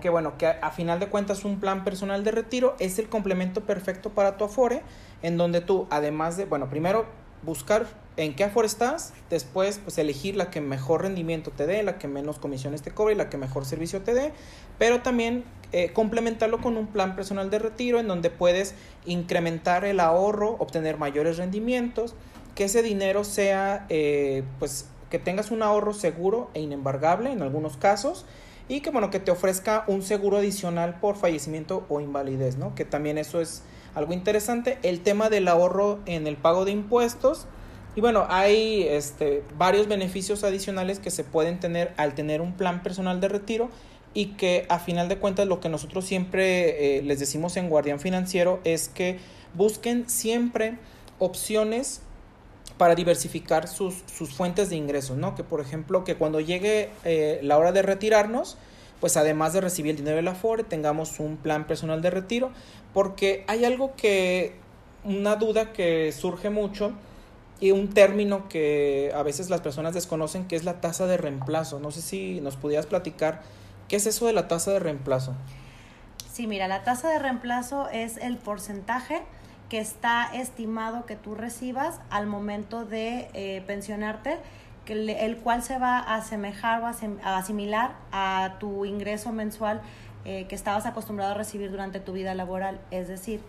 Que 0.00 0.08
bueno, 0.08 0.38
que 0.38 0.46
a, 0.46 0.58
a 0.62 0.70
final 0.70 1.00
de 1.00 1.08
cuentas 1.08 1.44
un 1.44 1.60
plan 1.60 1.84
personal 1.84 2.24
de 2.24 2.30
retiro 2.30 2.76
es 2.78 2.98
el 2.98 3.08
complemento 3.08 3.62
perfecto 3.62 4.10
para 4.10 4.36
tu 4.36 4.44
Afore, 4.44 4.82
en 5.22 5.36
donde 5.36 5.60
tú, 5.60 5.86
además 5.90 6.36
de, 6.36 6.44
bueno, 6.44 6.68
primero 6.68 7.06
buscar 7.42 7.86
en 8.16 8.34
qué 8.34 8.44
Afore 8.44 8.66
estás, 8.66 9.12
después 9.30 9.78
pues 9.82 9.98
elegir 9.98 10.36
la 10.36 10.50
que 10.50 10.60
mejor 10.60 11.02
rendimiento 11.02 11.50
te 11.50 11.66
dé, 11.66 11.82
la 11.82 11.98
que 11.98 12.08
menos 12.08 12.38
comisiones 12.38 12.82
te 12.82 12.90
cobre 12.90 13.14
y 13.14 13.16
la 13.16 13.28
que 13.28 13.36
mejor 13.36 13.64
servicio 13.64 14.02
te 14.02 14.14
dé, 14.14 14.32
pero 14.78 15.02
también 15.02 15.44
eh, 15.72 15.92
complementarlo 15.92 16.60
con 16.60 16.76
un 16.76 16.86
plan 16.86 17.14
personal 17.14 17.50
de 17.50 17.58
retiro 17.58 18.00
en 18.00 18.08
donde 18.08 18.30
puedes 18.30 18.74
incrementar 19.04 19.84
el 19.84 20.00
ahorro, 20.00 20.56
obtener 20.58 20.96
mayores 20.96 21.36
rendimientos, 21.36 22.14
que 22.54 22.64
ese 22.64 22.82
dinero 22.82 23.22
sea 23.24 23.86
eh, 23.88 24.42
pues 24.58 24.88
que 25.10 25.18
tengas 25.18 25.50
un 25.50 25.62
ahorro 25.62 25.92
seguro 25.92 26.50
e 26.54 26.60
inembargable 26.60 27.30
en 27.30 27.42
algunos 27.42 27.76
casos 27.76 28.24
y 28.68 28.80
que 28.80 28.90
bueno 28.90 29.10
que 29.10 29.20
te 29.20 29.30
ofrezca 29.30 29.84
un 29.86 30.02
seguro 30.02 30.38
adicional 30.38 30.98
por 31.00 31.16
fallecimiento 31.16 31.86
o 31.88 32.00
invalidez, 32.00 32.56
¿no? 32.56 32.74
Que 32.74 32.84
también 32.84 33.18
eso 33.18 33.40
es 33.40 33.62
algo 33.94 34.12
interesante, 34.12 34.78
el 34.82 35.00
tema 35.00 35.30
del 35.30 35.48
ahorro 35.48 36.00
en 36.06 36.26
el 36.26 36.36
pago 36.36 36.64
de 36.64 36.72
impuestos 36.72 37.46
y 37.96 38.02
bueno, 38.02 38.26
hay 38.28 38.82
este, 38.82 39.42
varios 39.56 39.88
beneficios 39.88 40.44
adicionales 40.44 40.98
que 40.98 41.10
se 41.10 41.24
pueden 41.24 41.60
tener 41.60 41.94
al 41.96 42.14
tener 42.14 42.42
un 42.42 42.52
plan 42.52 42.82
personal 42.82 43.22
de 43.22 43.28
retiro 43.28 43.70
y 44.12 44.34
que 44.34 44.66
a 44.68 44.78
final 44.78 45.08
de 45.08 45.16
cuentas 45.16 45.46
lo 45.46 45.60
que 45.60 45.70
nosotros 45.70 46.04
siempre 46.04 46.98
eh, 46.98 47.02
les 47.02 47.18
decimos 47.20 47.56
en 47.56 47.70
Guardián 47.70 47.98
Financiero 47.98 48.60
es 48.64 48.88
que 48.88 49.18
busquen 49.54 50.08
siempre 50.10 50.78
opciones 51.18 52.02
para 52.78 52.94
diversificar 52.94 53.68
sus, 53.68 54.02
sus 54.06 54.34
fuentes 54.34 54.70
de 54.70 54.76
ingresos, 54.76 55.16
¿no? 55.16 55.34
Que 55.34 55.44
por 55.44 55.60
ejemplo, 55.60 56.04
que 56.04 56.16
cuando 56.16 56.40
llegue 56.40 56.90
eh, 57.04 57.40
la 57.42 57.58
hora 57.58 57.72
de 57.72 57.82
retirarnos, 57.82 58.58
pues 59.00 59.16
además 59.16 59.52
de 59.52 59.60
recibir 59.60 59.92
el 59.92 59.96
dinero 59.98 60.16
de 60.16 60.22
la 60.22 60.34
FORE, 60.34 60.64
tengamos 60.64 61.20
un 61.20 61.36
plan 61.36 61.66
personal 61.66 62.02
de 62.02 62.10
retiro, 62.10 62.50
porque 62.92 63.44
hay 63.46 63.64
algo 63.64 63.94
que, 63.96 64.54
una 65.04 65.36
duda 65.36 65.72
que 65.72 66.12
surge 66.12 66.50
mucho, 66.50 66.92
y 67.60 67.70
un 67.70 67.88
término 67.88 68.48
que 68.48 69.12
a 69.14 69.22
veces 69.22 69.48
las 69.48 69.60
personas 69.60 69.94
desconocen, 69.94 70.46
que 70.46 70.56
es 70.56 70.64
la 70.64 70.80
tasa 70.80 71.06
de 71.06 71.16
reemplazo. 71.16 71.80
No 71.80 71.90
sé 71.90 72.02
si 72.02 72.40
nos 72.40 72.56
pudieras 72.56 72.86
platicar, 72.86 73.42
¿qué 73.88 73.96
es 73.96 74.06
eso 74.06 74.26
de 74.26 74.32
la 74.32 74.48
tasa 74.48 74.72
de 74.72 74.78
reemplazo? 74.78 75.34
Sí, 76.30 76.46
mira, 76.46 76.68
la 76.68 76.84
tasa 76.84 77.08
de 77.08 77.18
reemplazo 77.18 77.88
es 77.88 78.18
el 78.18 78.36
porcentaje 78.36 79.22
que 79.68 79.78
está 79.80 80.30
estimado 80.34 81.06
que 81.06 81.16
tú 81.16 81.34
recibas 81.34 82.00
al 82.10 82.26
momento 82.26 82.84
de 82.84 83.28
eh, 83.34 83.62
pensionarte, 83.66 84.38
que 84.84 84.94
le- 84.94 85.24
el 85.26 85.38
cual 85.38 85.62
se 85.62 85.78
va 85.78 85.98
a 85.98 86.14
asemejar 86.16 86.82
o 86.82 86.86
a 86.86 87.36
asimilar 87.36 87.96
a 88.12 88.54
tu 88.60 88.84
ingreso 88.84 89.32
mensual 89.32 89.80
eh, 90.24 90.46
que 90.48 90.54
estabas 90.54 90.86
acostumbrado 90.86 91.32
a 91.32 91.34
recibir 91.34 91.70
durante 91.70 91.98
tu 92.00 92.12
vida 92.12 92.34
laboral. 92.34 92.80
Es 92.90 93.08
decir, 93.08 93.40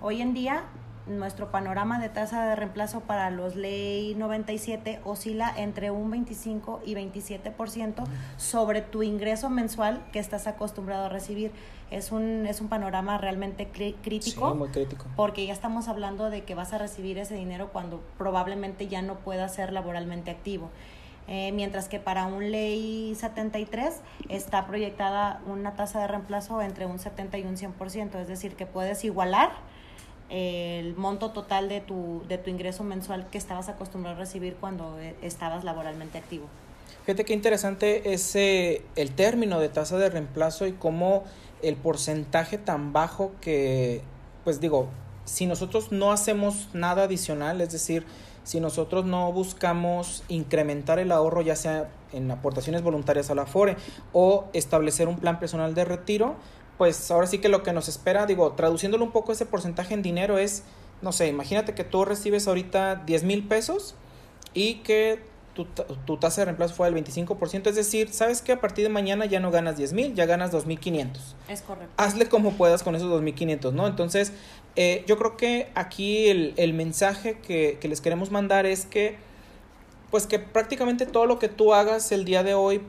hoy 0.00 0.20
en 0.22 0.34
día 0.34 0.62
nuestro 1.08 1.50
panorama 1.50 1.98
de 1.98 2.08
tasa 2.08 2.46
de 2.46 2.54
reemplazo 2.56 3.00
para 3.00 3.30
los 3.30 3.56
ley 3.56 4.14
97 4.16 5.00
oscila 5.04 5.52
entre 5.56 5.90
un 5.90 6.10
25 6.10 6.80
y 6.84 6.94
27% 6.94 8.04
sobre 8.36 8.82
tu 8.82 9.02
ingreso 9.02 9.50
mensual 9.50 10.04
que 10.12 10.18
estás 10.18 10.46
acostumbrado 10.46 11.06
a 11.06 11.08
recibir. 11.08 11.52
Es 11.90 12.12
un, 12.12 12.44
es 12.46 12.60
un 12.60 12.68
panorama 12.68 13.16
realmente 13.16 13.66
crítico 13.68 14.50
Sí, 14.52 14.58
muy 14.58 14.68
crítico. 14.68 15.06
porque 15.16 15.46
ya 15.46 15.52
estamos 15.54 15.88
hablando 15.88 16.28
de 16.28 16.44
que 16.44 16.54
vas 16.54 16.72
a 16.74 16.78
recibir 16.78 17.16
ese 17.18 17.34
dinero 17.34 17.70
cuando 17.72 18.02
probablemente 18.18 18.88
ya 18.88 19.00
no 19.00 19.14
puedas 19.20 19.54
ser 19.54 19.72
laboralmente 19.72 20.30
activo. 20.30 20.68
Eh, 21.30 21.52
mientras 21.52 21.88
que 21.88 21.98
para 22.00 22.24
un 22.26 22.50
ley 22.50 23.14
73 23.14 24.00
está 24.30 24.66
proyectada 24.66 25.40
una 25.46 25.74
tasa 25.74 26.00
de 26.00 26.08
reemplazo 26.08 26.62
entre 26.62 26.86
un 26.86 26.98
70 26.98 27.36
y 27.38 27.42
un 27.44 27.56
100%, 27.56 28.18
es 28.20 28.28
decir, 28.28 28.54
que 28.56 28.64
puedes 28.64 29.04
igualar 29.04 29.50
el 30.28 30.94
monto 30.96 31.30
total 31.30 31.68
de 31.68 31.80
tu, 31.80 32.22
de 32.28 32.38
tu 32.38 32.50
ingreso 32.50 32.84
mensual 32.84 33.28
que 33.30 33.38
estabas 33.38 33.68
acostumbrado 33.68 34.16
a 34.16 34.18
recibir 34.18 34.56
cuando 34.56 34.98
eh, 34.98 35.14
estabas 35.22 35.64
laboralmente 35.64 36.18
activo. 36.18 36.46
Fíjate 37.04 37.24
qué 37.24 37.32
interesante 37.32 38.12
es 38.12 38.36
el 38.36 39.10
término 39.16 39.60
de 39.60 39.70
tasa 39.70 39.96
de 39.96 40.10
reemplazo 40.10 40.66
y 40.66 40.72
cómo 40.72 41.24
el 41.62 41.76
porcentaje 41.76 42.58
tan 42.58 42.92
bajo 42.92 43.32
que, 43.40 44.02
pues 44.44 44.60
digo, 44.60 44.88
si 45.24 45.46
nosotros 45.46 45.92
no 45.92 46.12
hacemos 46.12 46.68
nada 46.72 47.04
adicional, 47.04 47.60
es 47.60 47.70
decir, 47.70 48.04
si 48.44 48.60
nosotros 48.60 49.04
no 49.04 49.30
buscamos 49.32 50.22
incrementar 50.28 50.98
el 50.98 51.12
ahorro, 51.12 51.42
ya 51.42 51.54
sea 51.54 51.90
en 52.12 52.30
aportaciones 52.30 52.82
voluntarias 52.82 53.30
a 53.30 53.34
la 53.34 53.44
FORE 53.44 53.76
o 54.14 54.46
establecer 54.54 55.06
un 55.06 55.18
plan 55.18 55.38
personal 55.38 55.74
de 55.74 55.84
retiro, 55.84 56.36
pues 56.78 57.10
ahora 57.10 57.26
sí 57.26 57.38
que 57.38 57.48
lo 57.48 57.62
que 57.62 57.72
nos 57.72 57.88
espera, 57.88 58.24
digo, 58.26 58.52
traduciéndolo 58.52 59.04
un 59.04 59.10
poco 59.12 59.32
ese 59.32 59.44
porcentaje 59.46 59.94
en 59.94 60.02
dinero 60.02 60.38
es, 60.38 60.62
no 61.02 61.12
sé, 61.12 61.26
imagínate 61.28 61.74
que 61.74 61.84
tú 61.84 62.04
recibes 62.04 62.46
ahorita 62.48 63.02
10 63.04 63.24
mil 63.24 63.46
pesos 63.46 63.94
y 64.54 64.76
que 64.76 65.20
tu, 65.54 65.64
tu 65.64 66.16
tasa 66.18 66.42
de 66.42 66.44
reemplazo 66.46 66.74
fue 66.74 66.88
del 66.90 67.04
25%, 67.04 67.66
es 67.66 67.74
decir, 67.74 68.12
sabes 68.12 68.42
que 68.42 68.52
a 68.52 68.60
partir 68.60 68.84
de 68.84 68.90
mañana 68.90 69.26
ya 69.26 69.40
no 69.40 69.50
ganas 69.50 69.76
10 69.76 69.92
mil, 69.92 70.14
ya 70.14 70.24
ganas 70.24 70.52
2.500 70.52 71.18
Es 71.48 71.62
correcto. 71.62 71.92
hazle 71.96 72.28
como 72.28 72.52
puedas 72.52 72.84
con 72.84 72.94
esos 72.94 73.10
2.500, 73.10 73.72
¿no? 73.72 73.88
Entonces, 73.88 74.32
eh, 74.76 75.02
yo 75.08 75.18
creo 75.18 75.36
que 75.36 75.72
aquí 75.74 76.28
el, 76.28 76.54
el 76.56 76.74
mensaje 76.74 77.40
que, 77.40 77.78
que 77.80 77.88
les 77.88 78.00
queremos 78.00 78.30
mandar 78.30 78.66
es 78.66 78.86
que, 78.86 79.16
pues 80.12 80.28
que 80.28 80.38
prácticamente 80.38 81.06
todo 81.06 81.26
lo 81.26 81.40
que 81.40 81.48
tú 81.48 81.74
hagas 81.74 82.12
el 82.12 82.24
día 82.24 82.44
de 82.44 82.54
hoy 82.54 82.80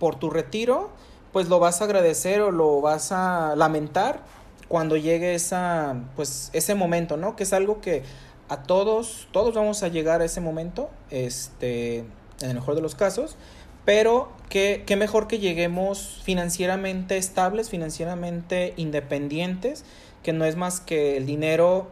por 0.00 0.16
tu 0.16 0.28
retiro, 0.28 0.90
pues 1.32 1.48
lo 1.48 1.58
vas 1.58 1.80
a 1.80 1.84
agradecer 1.84 2.40
o 2.40 2.50
lo 2.50 2.80
vas 2.80 3.12
a 3.12 3.54
lamentar 3.56 4.22
cuando 4.68 4.96
llegue 4.96 5.34
esa, 5.34 5.96
pues, 6.16 6.50
ese 6.52 6.74
momento, 6.74 7.16
¿no? 7.16 7.36
Que 7.36 7.44
es 7.44 7.52
algo 7.52 7.80
que 7.80 8.02
a 8.48 8.62
todos, 8.62 9.28
todos 9.32 9.54
vamos 9.54 9.82
a 9.82 9.88
llegar 9.88 10.20
a 10.20 10.24
ese 10.24 10.40
momento, 10.40 10.90
este, 11.10 11.98
en 11.98 12.48
el 12.48 12.54
mejor 12.54 12.74
de 12.74 12.82
los 12.82 12.94
casos, 12.94 13.36
pero 13.84 14.28
que, 14.50 14.84
mejor 14.98 15.28
que 15.28 15.38
lleguemos 15.38 16.20
financieramente 16.22 17.16
estables, 17.16 17.70
financieramente 17.70 18.74
independientes, 18.76 19.84
que 20.22 20.32
no 20.32 20.44
es 20.44 20.56
más 20.56 20.80
que 20.80 21.16
el 21.16 21.26
dinero, 21.26 21.88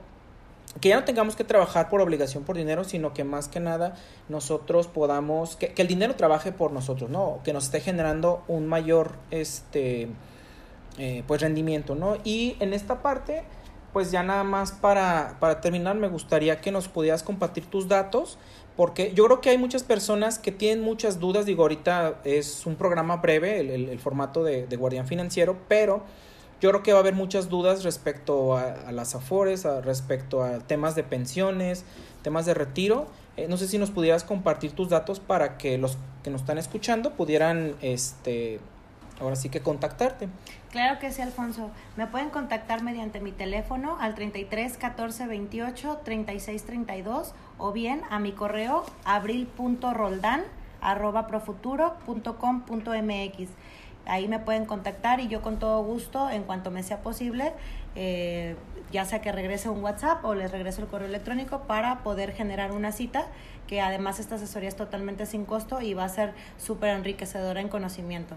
que 0.81 0.91
ya 0.91 0.97
no 0.97 1.05
tengamos 1.05 1.37
que 1.37 1.45
trabajar 1.45 1.89
por 1.89 2.01
obligación 2.01 2.45
por 2.45 2.57
dinero, 2.57 2.85
sino 2.85 3.15
que 3.15 3.25
más 3.25 3.49
que 3.49 3.61
nada 3.61 3.95
nosotros 4.29 4.87
podamos, 4.89 5.57
que, 5.57 5.69
que 5.73 5.83
el 5.83 5.89
dinero 5.89 6.17
trabaje 6.17 6.53
por 6.53 6.73
nosotros, 6.73 7.09
¿no? 7.11 7.41
Que 7.45 7.53
nos 7.53 7.65
esté 7.65 7.81
generando 7.81 8.43
un 8.49 8.67
mayor, 8.67 9.13
este, 9.31 10.09
eh, 10.99 11.23
pues 11.27 11.41
rendimiento, 11.41 11.95
¿no? 11.95 12.17
Y 12.25 12.57
en 12.61 12.73
esta 12.73 13.03
parte, 13.03 13.45
pues 13.93 14.11
ya 14.11 14.23
nada 14.23 14.45
más 14.45 14.73
para, 14.73 15.37
para 15.41 15.61
terminar, 15.61 15.97
me 15.97 16.09
gustaría 16.09 16.61
que 16.61 16.71
nos 16.71 16.89
pudieras 16.89 17.23
compartir 17.23 17.67
tus 17.67 17.89
datos, 17.89 18.39
porque 18.77 19.13
yo 19.15 19.25
creo 19.25 19.41
que 19.41 19.49
hay 19.51 19.59
muchas 19.59 19.83
personas 19.83 20.39
que 20.39 20.53
tienen 20.53 20.85
muchas 20.85 21.19
dudas, 21.19 21.47
digo, 21.47 21.63
ahorita 21.63 22.17
es 22.25 22.67
un 22.67 22.77
programa 22.77 23.17
breve, 23.17 23.61
el, 23.61 23.71
el- 23.71 23.89
el 23.89 23.99
formato 23.99 24.45
de, 24.45 24.67
de 24.67 24.77
Guardián 24.77 25.07
Financiero, 25.07 25.57
pero 25.69 26.03
yo 26.61 26.71
creo 26.71 26.83
que 26.83 26.93
va 26.93 26.99
a 26.99 27.03
haber 27.03 27.15
muchas 27.15 27.49
dudas 27.49 27.85
respecto 27.85 28.57
a, 28.57 28.73
a 28.89 28.93
las 28.93 29.15
afores, 29.15 29.67
a- 29.67 29.81
respecto 29.81 30.43
a 30.43 30.59
temas 30.59 30.95
de 30.95 31.03
pensiones, 31.05 31.85
temas 32.23 32.47
de 32.47 32.55
retiro. 32.55 33.07
Eh, 33.37 33.47
no 33.49 33.57
sé 33.57 33.69
si 33.69 33.79
nos 33.79 33.91
pudieras 33.91 34.25
compartir 34.25 34.73
tus 34.73 34.89
datos 34.89 35.21
para 35.21 35.59
que 35.59 35.79
los 35.79 35.99
que 36.25 36.31
nos 36.31 36.41
están 36.41 36.59
escuchando 36.59 37.13
pudieran, 37.13 37.75
este, 37.83 38.59
ahora 39.21 39.37
sí 39.37 39.49
que 39.51 39.61
contactarte. 39.61 40.29
Claro 40.71 40.99
que 40.99 41.13
sí, 41.13 41.21
Alfonso. 41.23 41.71
Me 41.97 42.07
pueden 42.07 42.31
contactar 42.31 42.83
mediante 42.83 43.21
mi 43.21 43.33
teléfono 43.33 43.99
al 44.01 44.15
33 44.15 44.77
14 44.79 45.27
28 45.27 46.01
36 46.05 46.65
32 46.65 47.35
o 47.59 47.73
bien 47.73 48.01
a 48.11 48.19
mi 48.19 48.33
correo 48.33 48.85
abril.roldan 49.05 50.43
arroba 50.81 51.27
profuturo.com.mx. 51.27 53.49
Ahí 54.07 54.29
me 54.29 54.39
pueden 54.39 54.65
contactar 54.67 55.21
y 55.21 55.29
yo 55.29 55.43
con 55.43 55.59
todo 55.59 55.83
gusto, 55.83 56.31
en 56.31 56.45
cuanto 56.45 56.71
me 56.71 56.83
sea 56.83 57.01
posible, 57.03 57.53
eh, 57.95 58.57
ya 58.93 59.05
sea 59.05 59.21
que 59.21 59.33
regrese 59.33 59.69
un 59.69 59.83
WhatsApp 59.83 60.25
o 60.25 60.35
les 60.35 60.51
regreso 60.53 60.81
el 60.83 60.87
correo 60.89 61.09
electrónico 61.09 61.63
para 61.63 62.03
poder 62.03 62.33
generar 62.33 62.73
una 62.73 62.93
cita, 62.93 63.27
que 63.67 63.81
además 63.81 64.21
esta 64.21 64.37
asesoría 64.37 64.69
es 64.69 64.77
totalmente 64.77 65.27
sin 65.27 65.45
costo 65.45 65.81
y 65.81 65.95
va 65.95 66.05
a 66.05 66.09
ser 66.09 66.33
súper 66.57 66.91
enriquecedora 66.91 67.61
en 67.61 67.69
conocimiento. 67.69 68.37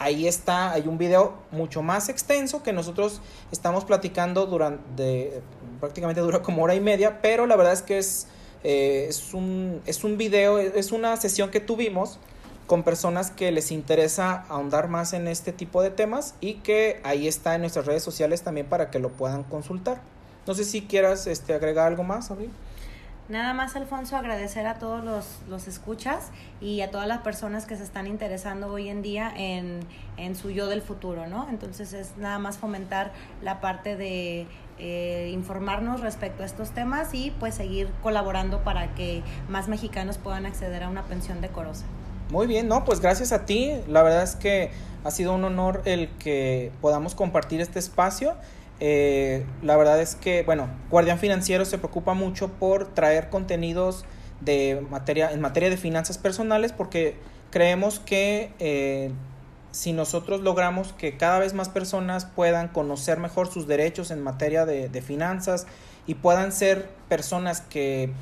ahí 0.00 0.26
está, 0.26 0.72
hay 0.72 0.88
un 0.88 0.98
video 0.98 1.34
mucho 1.52 1.82
más 1.82 2.08
extenso 2.08 2.62
que 2.62 2.72
nosotros 2.72 3.20
estamos 3.52 3.84
platicando 3.84 4.46
durante, 4.46 5.42
prácticamente 5.78 6.22
dura 6.22 6.40
como 6.42 6.64
hora 6.64 6.74
y 6.74 6.80
media, 6.80 7.20
pero 7.20 7.46
la 7.46 7.54
verdad 7.54 7.74
es 7.74 7.82
que 7.82 7.98
es, 7.98 8.26
eh, 8.64 9.06
es, 9.08 9.34
un, 9.34 9.82
es 9.84 10.02
un 10.02 10.16
video, 10.16 10.58
es 10.58 10.90
una 10.90 11.16
sesión 11.18 11.50
que 11.50 11.60
tuvimos 11.60 12.18
con 12.66 12.82
personas 12.82 13.30
que 13.30 13.52
les 13.52 13.70
interesa 13.70 14.46
ahondar 14.48 14.88
más 14.88 15.12
en 15.12 15.28
este 15.28 15.52
tipo 15.52 15.82
de 15.82 15.90
temas 15.90 16.34
y 16.40 16.54
que 16.54 17.00
ahí 17.04 17.28
está 17.28 17.54
en 17.54 17.60
nuestras 17.60 17.84
redes 17.84 18.02
sociales 18.02 18.40
también 18.40 18.66
para 18.66 18.90
que 18.90 19.00
lo 19.00 19.10
puedan 19.10 19.42
consultar. 19.44 20.00
No 20.46 20.54
sé 20.54 20.64
si 20.64 20.82
quieras 20.82 21.26
este, 21.26 21.52
agregar 21.52 21.88
algo 21.88 22.04
más, 22.04 22.30
Abril. 22.30 22.50
Nada 23.30 23.54
más, 23.54 23.76
Alfonso, 23.76 24.16
agradecer 24.16 24.66
a 24.66 24.74
todos 24.80 25.04
los, 25.04 25.24
los, 25.48 25.68
escuchas 25.68 26.30
y 26.60 26.80
a 26.80 26.90
todas 26.90 27.06
las 27.06 27.18
personas 27.18 27.64
que 27.64 27.76
se 27.76 27.84
están 27.84 28.08
interesando 28.08 28.66
hoy 28.66 28.88
en 28.88 29.02
día 29.02 29.32
en, 29.36 29.78
en 30.16 30.34
su 30.34 30.50
yo 30.50 30.66
del 30.66 30.82
futuro, 30.82 31.28
¿no? 31.28 31.46
Entonces 31.48 31.92
es 31.92 32.16
nada 32.16 32.40
más 32.40 32.58
fomentar 32.58 33.12
la 33.40 33.60
parte 33.60 33.96
de 33.96 34.48
eh, 34.78 35.30
informarnos 35.32 36.00
respecto 36.00 36.42
a 36.42 36.46
estos 36.46 36.70
temas 36.70 37.14
y 37.14 37.30
pues 37.38 37.54
seguir 37.54 37.88
colaborando 38.02 38.64
para 38.64 38.96
que 38.96 39.22
más 39.48 39.68
mexicanos 39.68 40.18
puedan 40.18 40.44
acceder 40.44 40.82
a 40.82 40.88
una 40.88 41.04
pensión 41.04 41.40
decorosa. 41.40 41.84
Muy 42.30 42.48
bien, 42.48 42.66
no, 42.66 42.84
pues 42.84 42.98
gracias 42.98 43.30
a 43.30 43.46
ti. 43.46 43.70
La 43.86 44.02
verdad 44.02 44.24
es 44.24 44.34
que 44.34 44.72
ha 45.04 45.10
sido 45.12 45.36
un 45.36 45.44
honor 45.44 45.82
el 45.84 46.08
que 46.18 46.72
podamos 46.80 47.14
compartir 47.14 47.60
este 47.60 47.78
espacio 47.78 48.34
eh, 48.80 49.44
la 49.62 49.76
verdad 49.76 50.00
es 50.00 50.14
que, 50.14 50.42
bueno, 50.42 50.68
Guardián 50.90 51.18
Financiero 51.18 51.64
se 51.66 51.76
preocupa 51.76 52.14
mucho 52.14 52.48
por 52.48 52.94
traer 52.94 53.28
contenidos 53.28 54.06
de 54.40 54.84
materia, 54.90 55.30
en 55.32 55.40
materia 55.42 55.68
de 55.68 55.76
finanzas 55.76 56.16
personales 56.16 56.72
porque 56.72 57.16
creemos 57.50 58.00
que 58.00 58.52
eh, 58.58 59.10
si 59.70 59.92
nosotros 59.92 60.40
logramos 60.40 60.94
que 60.94 61.18
cada 61.18 61.38
vez 61.38 61.52
más 61.52 61.68
personas 61.68 62.24
puedan 62.24 62.68
conocer 62.68 63.18
mejor 63.18 63.52
sus 63.52 63.66
derechos 63.66 64.10
en 64.10 64.22
materia 64.22 64.64
de, 64.64 65.02
finanzas 65.02 65.66
y 66.06 66.14
puedan 66.14 66.50
ser 66.50 66.88
personas 67.08 67.60
que, 67.60 68.12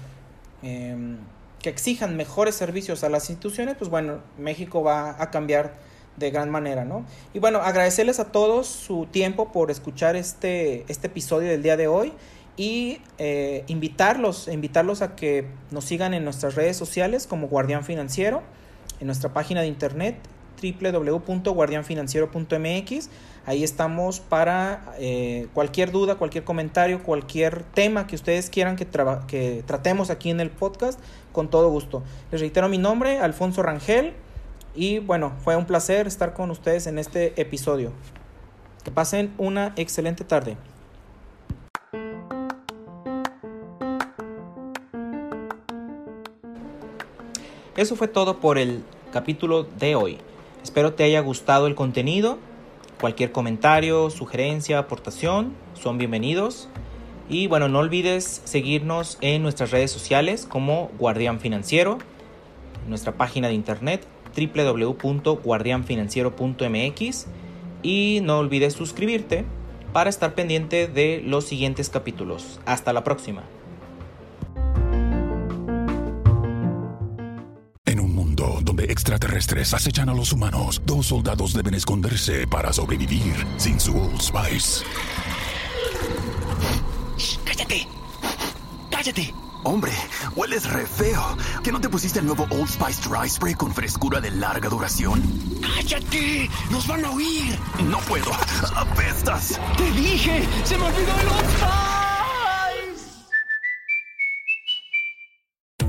em, 0.62 1.18
que 1.62 1.70
exijan 1.70 2.16
mejores 2.16 2.56
servicios 2.56 3.04
a 3.04 3.08
las 3.08 3.30
instituciones, 3.30 3.76
pues 3.78 3.90
bueno, 3.90 4.18
México 4.36 4.82
va 4.82 5.22
a 5.22 5.30
cambiar 5.30 5.74
de 6.18 6.30
gran 6.30 6.50
manera, 6.50 6.84
¿no? 6.84 7.04
Y 7.34 7.38
bueno, 7.38 7.58
agradecerles 7.58 8.20
a 8.20 8.32
todos 8.32 8.66
su 8.66 9.06
tiempo 9.06 9.52
por 9.52 9.70
escuchar 9.70 10.16
este, 10.16 10.84
este 10.88 11.06
episodio 11.06 11.48
del 11.48 11.62
día 11.62 11.76
de 11.76 11.88
hoy 11.88 12.12
y 12.56 13.00
eh, 13.18 13.64
invitarlos, 13.68 14.48
invitarlos 14.48 15.00
a 15.00 15.14
que 15.14 15.46
nos 15.70 15.84
sigan 15.84 16.12
en 16.12 16.24
nuestras 16.24 16.56
redes 16.56 16.76
sociales 16.76 17.26
como 17.26 17.48
Guardián 17.48 17.84
Financiero, 17.84 18.42
en 19.00 19.06
nuestra 19.06 19.32
página 19.32 19.60
de 19.60 19.68
internet 19.68 20.16
www.guardianfinanciero.mx. 20.60 23.10
Ahí 23.46 23.62
estamos 23.64 24.20
para 24.20 24.92
eh, 24.98 25.48
cualquier 25.54 25.90
duda, 25.92 26.16
cualquier 26.16 26.44
comentario, 26.44 27.02
cualquier 27.02 27.62
tema 27.62 28.06
que 28.06 28.16
ustedes 28.16 28.50
quieran 28.50 28.76
que, 28.76 28.86
que 29.26 29.64
tratemos 29.66 30.10
aquí 30.10 30.28
en 30.30 30.40
el 30.40 30.50
podcast, 30.50 31.00
con 31.32 31.48
todo 31.48 31.70
gusto. 31.70 32.02
Les 32.30 32.40
reitero 32.40 32.68
mi 32.68 32.76
nombre, 32.78 33.20
Alfonso 33.20 33.62
Rangel. 33.62 34.12
Y 34.74 34.98
bueno, 34.98 35.32
fue 35.42 35.56
un 35.56 35.64
placer 35.64 36.06
estar 36.06 36.34
con 36.34 36.50
ustedes 36.50 36.86
en 36.86 36.98
este 36.98 37.40
episodio. 37.40 37.92
Que 38.84 38.90
pasen 38.90 39.32
una 39.38 39.72
excelente 39.76 40.24
tarde. 40.24 40.56
Eso 47.76 47.94
fue 47.94 48.08
todo 48.08 48.40
por 48.40 48.58
el 48.58 48.82
capítulo 49.12 49.62
de 49.62 49.94
hoy. 49.94 50.18
Espero 50.64 50.94
te 50.94 51.04
haya 51.04 51.20
gustado 51.20 51.68
el 51.68 51.74
contenido. 51.74 52.38
Cualquier 53.00 53.30
comentario, 53.30 54.10
sugerencia, 54.10 54.80
aportación 54.80 55.54
son 55.74 55.96
bienvenidos. 55.96 56.68
Y 57.28 57.46
bueno, 57.46 57.68
no 57.68 57.78
olvides 57.78 58.42
seguirnos 58.44 59.18
en 59.20 59.42
nuestras 59.42 59.70
redes 59.70 59.92
sociales 59.92 60.46
como 60.46 60.90
Guardián 60.98 61.38
Financiero, 61.38 61.98
nuestra 62.88 63.12
página 63.12 63.46
de 63.46 63.54
internet 63.54 64.04
www.guardianfinanciero.mx 64.36 67.26
y 67.82 68.20
no 68.22 68.38
olvides 68.38 68.74
suscribirte 68.74 69.44
para 69.92 70.10
estar 70.10 70.34
pendiente 70.34 70.88
de 70.88 71.22
los 71.24 71.46
siguientes 71.46 71.88
capítulos. 71.88 72.60
Hasta 72.66 72.92
la 72.92 73.04
próxima. 73.04 73.44
En 77.84 78.00
un 78.00 78.14
mundo 78.14 78.58
donde 78.62 78.84
extraterrestres 78.84 79.72
acechan 79.72 80.08
a 80.08 80.14
los 80.14 80.32
humanos, 80.32 80.82
dos 80.84 81.06
soldados 81.06 81.54
deben 81.54 81.74
esconderse 81.74 82.46
para 82.46 82.72
sobrevivir 82.72 83.34
sin 83.56 83.80
su 83.80 83.96
Old 83.96 84.20
Spice. 84.20 84.84
¡Cállate! 87.44 87.86
¡Cállate! 88.90 89.47
Hombre, 89.68 89.92
hueles 90.34 90.64
re 90.72 90.86
feo. 90.86 91.36
¿Que 91.62 91.70
no 91.70 91.78
te 91.78 91.90
pusiste 91.90 92.20
el 92.20 92.24
nuevo 92.24 92.46
Old 92.50 92.70
Spice 92.70 93.06
Dry 93.06 93.28
Spray 93.28 93.52
con 93.52 93.70
frescura 93.74 94.18
de 94.18 94.30
larga 94.30 94.70
duración? 94.70 95.20
¡Cállate! 95.60 96.48
¡Nos 96.70 96.86
van 96.86 97.04
a 97.04 97.10
oír! 97.10 97.54
No 97.84 97.98
puedo. 97.98 98.32
¡Apestas! 98.74 99.60
¡Te 99.76 99.90
dije! 99.90 100.48
¡Se 100.64 100.78
me 100.78 100.84
olvidó 100.84 101.12
el 101.20 101.28
Old 101.28 101.50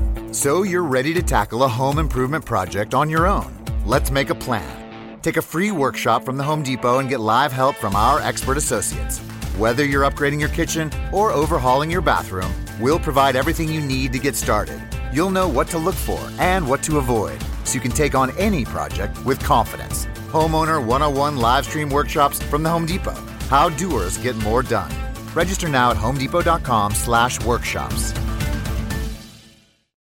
Spice! 0.02 0.34
So 0.34 0.62
you're 0.62 0.86
ready 0.86 1.14
to 1.14 1.22
tackle 1.22 1.62
a 1.62 1.68
home 1.68 1.98
improvement 1.98 2.44
project 2.44 2.92
on 2.92 3.08
your 3.08 3.26
own. 3.26 3.50
Let's 3.86 4.10
make 4.10 4.28
a 4.28 4.34
plan. 4.34 5.18
Take 5.22 5.38
a 5.38 5.42
free 5.42 5.70
workshop 5.70 6.26
from 6.26 6.36
the 6.36 6.44
Home 6.44 6.62
Depot 6.62 6.98
and 6.98 7.08
get 7.08 7.20
live 7.20 7.50
help 7.50 7.76
from 7.76 7.96
our 7.96 8.20
expert 8.20 8.58
associates. 8.58 9.22
Whether 9.56 9.84
you're 9.84 10.10
upgrading 10.10 10.40
your 10.40 10.48
kitchen 10.50 10.90
or 11.12 11.32
overhauling 11.32 11.90
your 11.90 12.00
bathroom, 12.00 12.52
we'll 12.80 13.00
provide 13.00 13.36
everything 13.36 13.68
you 13.68 13.80
need 13.80 14.12
to 14.12 14.18
get 14.18 14.36
started. 14.36 14.80
You'll 15.12 15.30
know 15.30 15.48
what 15.48 15.68
to 15.68 15.78
look 15.78 15.94
for 15.94 16.20
and 16.38 16.68
what 16.68 16.82
to 16.84 16.98
avoid 16.98 17.38
so 17.64 17.74
you 17.74 17.80
can 17.80 17.90
take 17.90 18.14
on 18.14 18.30
any 18.38 18.64
project 18.64 19.22
with 19.24 19.40
confidence. 19.40 20.06
Homeowner 20.30 20.84
101 20.84 21.36
live 21.36 21.66
stream 21.66 21.90
workshops 21.90 22.40
from 22.44 22.62
the 22.62 22.70
Home 22.70 22.86
Depot. 22.86 23.16
How 23.48 23.68
doers 23.68 24.16
get 24.18 24.36
more 24.36 24.62
done. 24.62 24.92
Register 25.34 25.68
now 25.68 25.90
at 25.90 25.96
homedepot.com/workshops. 25.96 28.29